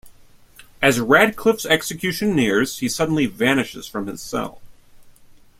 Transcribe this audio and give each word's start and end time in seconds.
As 0.81 0.99
Radcliffe's 0.99 1.63
execution 1.67 2.35
nears, 2.35 2.79
he 2.79 2.89
suddenly 2.89 3.27
vanishes 3.27 3.85
from 3.87 4.07
his 4.07 4.19
cell. 4.19 4.59